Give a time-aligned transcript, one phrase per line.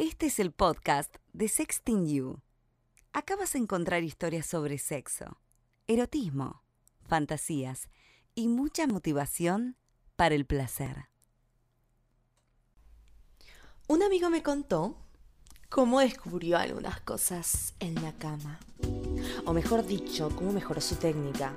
[0.00, 2.40] Este es el podcast de Sexting You.
[3.12, 5.36] Acá vas a encontrar historias sobre sexo,
[5.88, 6.62] erotismo,
[7.06, 7.90] fantasías
[8.34, 9.76] y mucha motivación
[10.16, 11.10] para el placer.
[13.88, 14.96] Un amigo me contó
[15.68, 18.58] cómo descubrió algunas cosas en la cama.
[19.44, 21.52] O mejor dicho, cómo mejoró su técnica.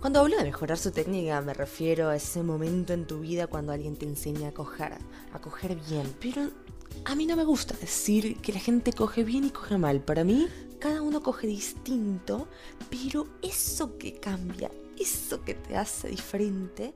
[0.00, 3.70] Cuando hablo de mejorar su técnica me refiero a ese momento en tu vida cuando
[3.70, 4.98] alguien te enseña a coger,
[5.32, 6.12] a coger bien.
[6.20, 6.50] Pero
[7.04, 10.00] a mí no me gusta decir que la gente coge bien y coge mal.
[10.00, 12.48] Para mí, cada uno coge distinto,
[12.90, 16.94] pero eso que cambia, eso que te hace diferente,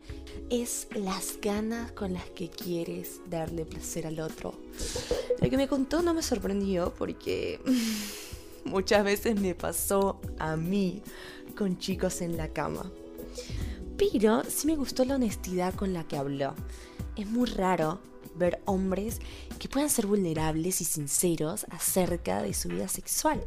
[0.50, 4.54] es las ganas con las que quieres darle placer al otro.
[5.40, 7.60] Lo que me contó no me sorprendió porque
[8.64, 11.02] muchas veces me pasó a mí
[11.56, 12.90] con chicos en la cama.
[13.96, 16.54] Pero sí me gustó la honestidad con la que habló.
[17.16, 18.00] Es muy raro
[18.36, 19.18] ver hombres
[19.58, 23.40] que puedan ser vulnerables y sinceros acerca de su vida sexual.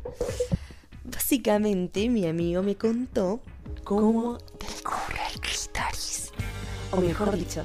[1.03, 3.39] Básicamente, mi amigo me contó
[3.83, 6.31] cómo descubre el clítoris.
[6.91, 7.63] O mejor dicho,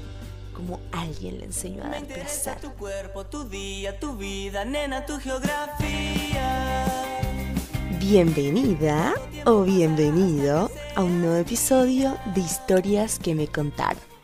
[0.54, 2.60] cómo alguien le enseñó a dar placer.
[2.60, 6.84] tu cuerpo, tu día, tu vida, nena, tu geografía.
[7.98, 14.15] Bienvenida o bienvenido a un nuevo episodio de Historias que me contaron.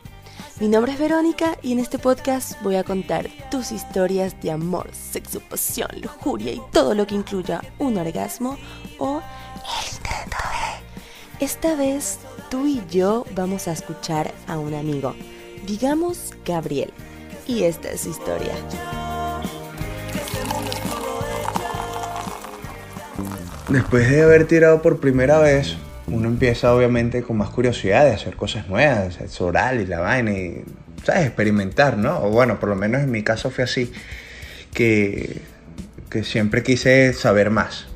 [0.63, 4.87] Mi nombre es Verónica y en este podcast voy a contar tus historias de amor,
[4.93, 8.57] sexo, pasión, lujuria y todo lo que incluya un orgasmo
[8.97, 11.45] o el intento de.
[11.45, 12.17] Esta vez
[12.49, 15.13] tú y yo vamos a escuchar a un amigo,
[15.67, 16.93] digamos Gabriel,
[17.45, 18.53] y esta es su historia.
[23.67, 25.75] Después de haber tirado por primera vez,
[26.07, 30.31] uno empieza obviamente con más curiosidad de hacer cosas nuevas, sexo oral y la vaina
[30.31, 30.63] y,
[31.03, 31.27] ¿sabes?
[31.27, 32.19] Experimentar, ¿no?
[32.23, 33.91] O bueno, por lo menos en mi caso fue así,
[34.73, 35.41] que,
[36.09, 37.87] que siempre quise saber más.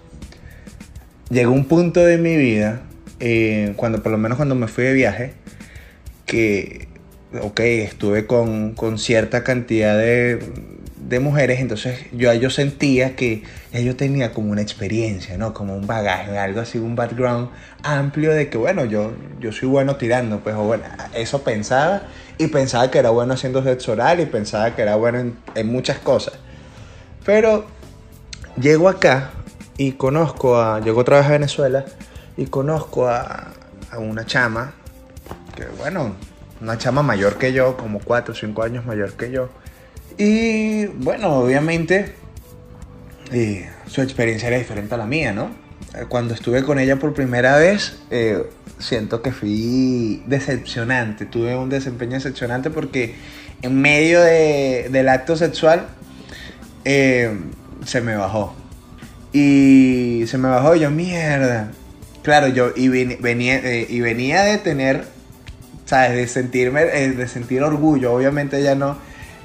[1.29, 2.81] Llegó un punto de mi vida,
[3.19, 5.33] eh, cuando por lo menos cuando me fui de viaje,
[6.25, 6.87] que,
[7.41, 10.39] ok, estuve con, con cierta cantidad de,
[11.07, 15.53] de mujeres, entonces yo, yo sentía que ya yo tenía como una experiencia, ¿no?
[15.53, 17.49] Como un bagaje, algo así, un background
[17.81, 22.03] amplio de que, bueno, yo, yo soy bueno tirando, pues, o bueno, eso pensaba
[22.37, 25.67] y pensaba que era bueno haciendo sexo oral y pensaba que era bueno en, en
[25.67, 26.33] muchas cosas.
[27.25, 27.65] Pero
[28.59, 29.31] llego acá
[29.77, 31.85] y conozco a, llego otra vez a Venezuela
[32.35, 33.53] y conozco a,
[33.91, 34.73] a una chama,
[35.55, 36.15] que bueno,
[36.59, 39.49] una chama mayor que yo, como 4 o 5 años mayor que yo.
[40.17, 42.13] Y bueno, obviamente
[43.31, 45.51] eh, su experiencia era diferente a la mía, ¿no?
[45.95, 48.43] Eh, Cuando estuve con ella por primera vez, eh,
[48.79, 53.15] siento que fui decepcionante, tuve un desempeño decepcionante porque
[53.61, 55.87] en medio de- del acto sexual
[56.83, 58.55] se me bajó.
[59.33, 61.71] Y se me bajó y yo, mierda.
[62.23, 65.03] Claro, yo y venía, y venía de tener,
[65.85, 66.15] ¿sabes?
[66.15, 68.13] De sentirme, de sentir orgullo.
[68.13, 68.97] Obviamente ya no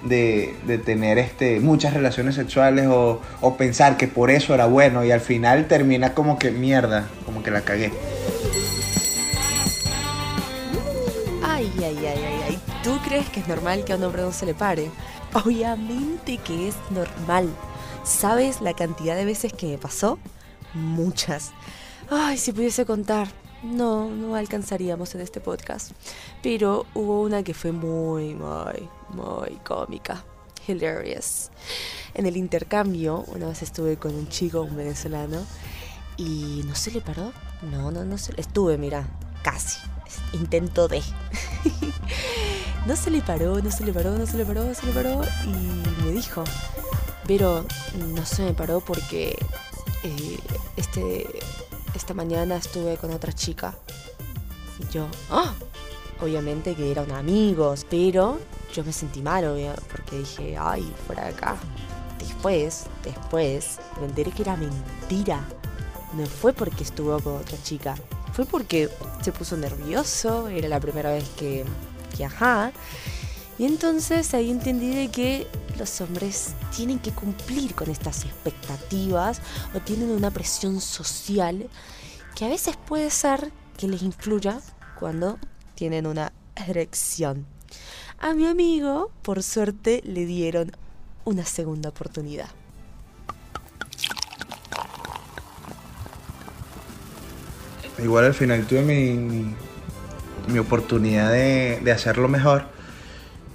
[0.04, 5.10] de, tener este, muchas relaciones sexuales o, o pensar que por eso era bueno y
[5.10, 7.92] al final termina como que mierda, como que la cagué.
[11.44, 12.58] Ay, ay, ay, ay, ay.
[12.82, 14.90] ¿Tú crees que es normal que a un hombre no se le pare?
[15.32, 17.48] Obviamente que es normal.
[18.04, 20.18] ¿Sabes la cantidad de veces que me pasó?
[20.74, 21.52] Muchas.
[22.10, 23.28] Ay, si pudiese contar.
[23.62, 25.92] No, no alcanzaríamos en este podcast.
[26.42, 30.24] Pero hubo una que fue muy, muy, muy cómica.
[30.66, 31.50] Hilarious.
[32.14, 35.44] En el intercambio, una vez estuve con un chico, un venezolano,
[36.16, 37.32] y no se le paró.
[37.70, 38.40] No, no, no se le...
[38.40, 39.08] Estuve, mira,
[39.42, 39.78] casi.
[40.32, 41.02] Intento de.
[42.86, 44.92] no se le paró, no se le paró, no se le paró, no se le
[44.92, 45.22] paró.
[45.44, 46.44] Y me dijo,
[47.26, 47.64] pero
[48.14, 49.36] no se me paró porque
[50.02, 50.38] eh,
[50.76, 51.26] este,
[51.94, 53.74] esta mañana estuve con otra chica.
[54.78, 55.52] Y yo, ¡ah!
[56.20, 58.38] Obviamente que eran amigos, pero
[58.72, 61.56] yo me sentí mal, obvia- porque dije, ay, fuera de acá.
[62.18, 65.44] Después, después, me enteré que era mentira.
[66.14, 67.94] No fue porque estuvo con otra chica,
[68.34, 68.88] fue porque
[69.22, 71.64] se puso nervioso, era la primera vez que,
[72.16, 72.70] que ajá.
[73.58, 75.46] Y entonces ahí entendí que
[75.78, 79.40] los hombres tienen que cumplir con estas expectativas
[79.74, 81.68] o tienen una presión social
[82.34, 84.60] que a veces puede ser que les influya
[84.98, 85.38] cuando
[85.74, 87.46] tienen una erección.
[88.18, 90.72] A mi amigo, por suerte, le dieron
[91.24, 92.48] una segunda oportunidad.
[97.98, 99.54] Igual al final tuve mi,
[100.48, 102.64] mi, oportunidad de, de hacerlo mejor.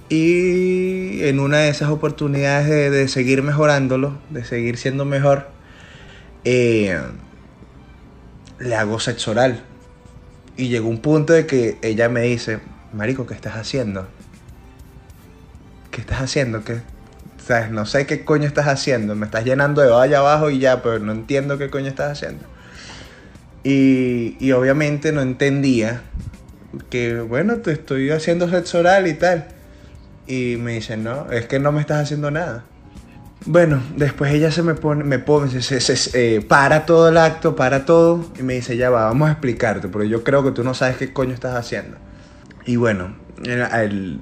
[0.08, 0.87] Y
[1.22, 5.48] en una de esas oportunidades de, de seguir mejorándolo, de seguir siendo mejor,
[6.44, 6.98] eh,
[8.58, 9.62] le hago sexo oral.
[10.56, 12.60] Y llegó un punto de que ella me dice,
[12.92, 14.08] Marico, ¿qué estás haciendo?
[15.90, 16.64] ¿Qué estás haciendo?
[16.64, 16.80] ¿Qué?
[17.46, 17.70] ¿Sabes?
[17.70, 19.14] No sé qué coño estás haciendo.
[19.14, 22.44] Me estás llenando de valla abajo y ya, pero no entiendo qué coño estás haciendo.
[23.62, 26.02] Y, y obviamente no entendía
[26.90, 29.48] que, bueno, te estoy haciendo sexo oral y tal.
[30.28, 32.64] Y me dice, no, es que no me estás haciendo nada.
[33.46, 37.16] Bueno, después ella se me pone, me pone, se, se- se- eh, para todo el
[37.16, 40.50] acto, para todo, y me dice, ya va, vamos a explicarte, porque yo creo que
[40.50, 41.96] tú no sabes qué coño estás haciendo.
[42.66, 44.20] Y bueno, el- al, al-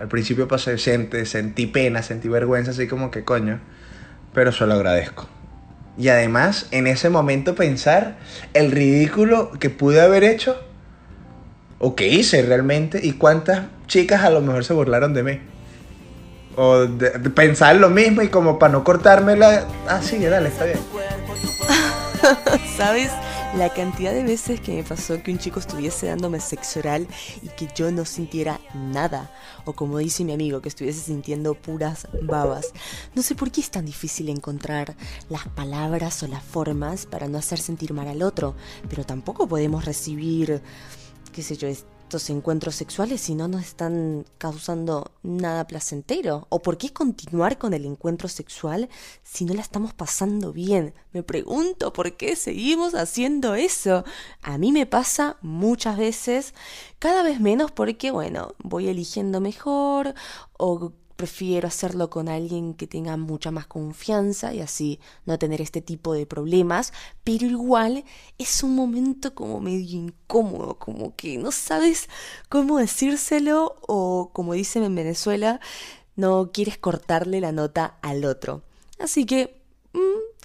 [0.00, 3.60] al principio pasé, sentí, sentí pena, sentí vergüenza, así como que coño,
[4.34, 5.28] pero se lo agradezco.
[5.96, 8.18] Y además, en ese momento pensar
[8.54, 10.56] el ridículo que pude haber hecho,
[11.78, 15.40] o que hice realmente, y cuántas chicas a lo mejor se burlaron de mí.
[16.56, 20.78] O de, pensar lo mismo y como para no cortármela, ah, sí, dale, está bien.
[22.76, 23.10] ¿Sabes?
[23.56, 27.08] La cantidad de veces que me pasó que un chico estuviese dándome sexo oral
[27.42, 29.32] y que yo no sintiera nada.
[29.64, 32.72] O como dice mi amigo, que estuviese sintiendo puras babas.
[33.14, 34.96] No sé por qué es tan difícil encontrar
[35.30, 38.54] las palabras o las formas para no hacer sentir mal al otro.
[38.90, 40.60] Pero tampoco podemos recibir,
[41.32, 41.68] qué sé yo,
[42.08, 46.46] estos encuentros sexuales si no nos están causando nada placentero?
[46.48, 48.88] ¿O por qué continuar con el encuentro sexual
[49.22, 50.94] si no la estamos pasando bien?
[51.12, 54.04] Me pregunto por qué seguimos haciendo eso.
[54.40, 56.54] A mí me pasa muchas veces,
[56.98, 60.14] cada vez menos porque, bueno, voy eligiendo mejor
[60.56, 65.82] o prefiero hacerlo con alguien que tenga mucha más confianza y así no tener este
[65.82, 66.92] tipo de problemas,
[67.24, 68.04] pero igual
[68.38, 72.08] es un momento como medio incómodo, como que no sabes
[72.48, 75.60] cómo decírselo o como dicen en Venezuela,
[76.14, 78.62] no quieres cortarle la nota al otro.
[79.00, 79.57] Así que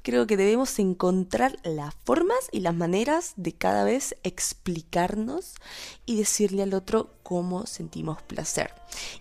[0.03, 5.55] creo que debemos encontrar las formas y las maneras de cada vez explicarnos
[6.05, 8.73] y decirle al otro cómo sentimos placer.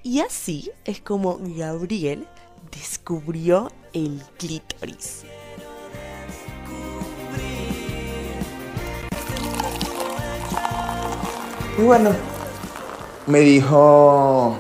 [0.03, 2.27] Y así es como Gabriel
[2.73, 5.23] descubrió el clítoris.
[11.79, 12.11] Y bueno,
[13.27, 14.57] me dijo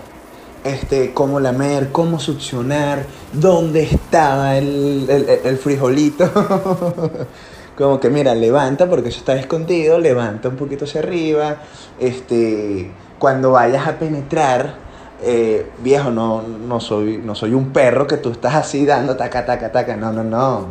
[0.65, 6.31] este, cómo lamer, cómo succionar, dónde estaba el, el- el frijolito.
[7.77, 11.57] como que mira, levanta porque eso está escondido, levanta un poquito hacia arriba.
[11.99, 14.75] Este, cuando vayas a penetrar,
[15.23, 19.45] eh, viejo, no, no, soy, no soy un perro que tú estás así dando taca,
[19.47, 19.97] taca, taca.
[19.97, 20.67] No, no, no.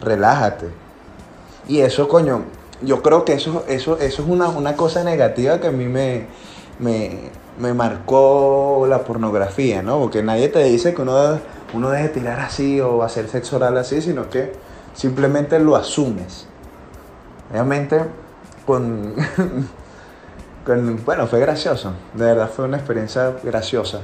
[0.00, 0.68] Relájate.
[1.68, 2.42] Y eso, coño,
[2.82, 6.26] yo creo que eso, eso, eso es una, una cosa negativa que a mí me,
[6.78, 9.98] me, me marcó la pornografía, ¿no?
[10.00, 11.38] Porque nadie te dice que uno,
[11.74, 14.52] uno debe tirar así o hacer sexo oral así, sino que
[14.94, 16.46] simplemente lo asumes.
[17.50, 18.00] Obviamente,
[18.66, 19.14] con,
[20.64, 21.92] con- Bueno, fue gracioso.
[22.14, 24.00] De verdad fue una experiencia graciosa.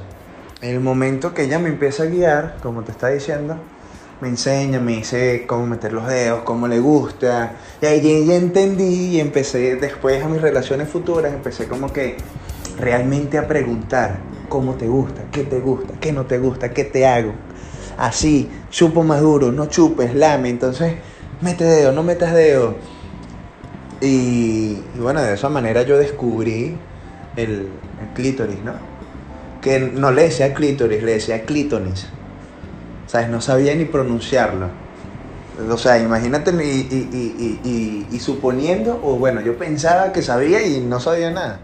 [0.61, 3.57] En el momento que ella me empieza a guiar, como te está diciendo,
[4.21, 7.53] me enseña, me dice cómo meter los dedos, cómo le gusta.
[7.81, 12.17] Y ahí ya entendí y empecé después a mis relaciones futuras, empecé como que
[12.79, 14.17] realmente a preguntar
[14.49, 17.33] cómo te gusta, qué te gusta, qué no te gusta, qué te hago.
[17.97, 20.95] Así, chupo más duro, no chupes, lame, entonces
[21.41, 22.75] mete dedo, no metas dedo.
[24.01, 26.77] Y, y bueno, de esa manera yo descubrí
[27.37, 27.69] el,
[28.01, 28.73] el clítoris, ¿no?
[29.61, 32.07] Que no le decía clítoris, le decía clítonis.
[33.07, 33.29] ¿Sabes?
[33.29, 34.67] No sabía ni pronunciarlo.
[35.69, 41.31] O sea, imagínate y, y- suponiendo, o bueno, yo pensaba que sabía y no sabía
[41.31, 41.59] nada.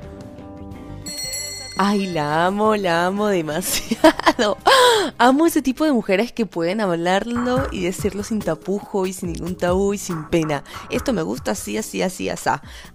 [1.77, 4.57] Ay, la amo, la amo demasiado.
[5.17, 9.55] Amo ese tipo de mujeres que pueden hablarlo y decirlo sin tapujo y sin ningún
[9.55, 10.63] tabú y sin pena.
[10.89, 12.49] Esto me gusta así, así, así, así.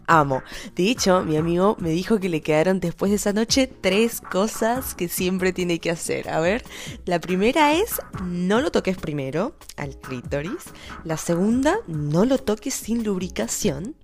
[0.07, 0.43] Amo.
[0.75, 4.95] De hecho, mi amigo me dijo que le quedaron después de esa noche tres cosas
[4.95, 6.29] que siempre tiene que hacer.
[6.29, 6.65] A ver,
[7.05, 10.65] la primera es no lo toques primero al clítoris.
[11.05, 13.95] La segunda, no lo toques sin lubricación.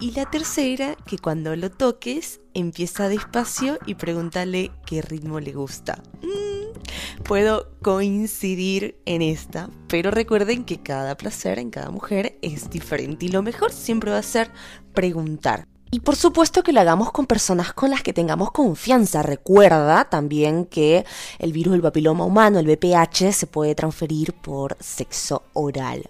[0.00, 6.02] Y la tercera, que cuando lo toques, empieza despacio y pregúntale qué ritmo le gusta.
[6.22, 13.26] Mm, puedo coincidir en esta, pero recuerden que cada placer en cada mujer es diferente
[13.26, 14.50] y lo mejor siempre va a ser
[14.94, 15.66] preguntar.
[15.90, 19.22] Y por supuesto que lo hagamos con personas con las que tengamos confianza.
[19.22, 21.04] Recuerda también que
[21.38, 26.08] el virus del papiloma humano, el VPH, se puede transferir por sexo oral.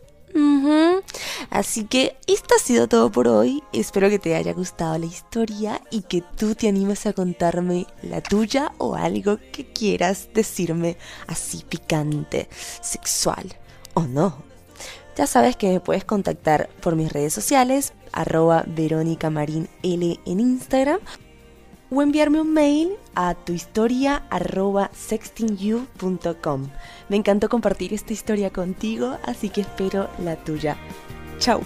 [1.51, 3.63] Así que esto ha sido todo por hoy.
[3.73, 8.21] Espero que te haya gustado la historia y que tú te animes a contarme la
[8.21, 12.49] tuya o algo que quieras decirme así picante,
[12.83, 13.57] sexual
[13.95, 14.43] o no.
[15.17, 20.41] Ya sabes que me puedes contactar por mis redes sociales, arroba Verónica Marín L en
[20.41, 21.01] Instagram
[21.91, 26.69] o enviarme un mail a tu historia arroba sextingyou.com.
[27.09, 30.77] Me encantó compartir esta historia contigo, así que espero la tuya.
[31.39, 31.63] Chau.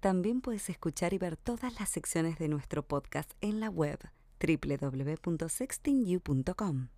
[0.00, 4.00] También puedes escuchar y ver todas las secciones de nuestro podcast en la web
[4.40, 6.88] www.sextingyou.com.